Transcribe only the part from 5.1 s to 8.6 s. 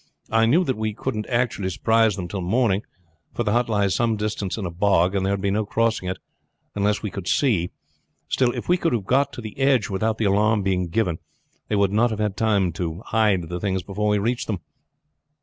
and there would be no crossing it unless we could see. Still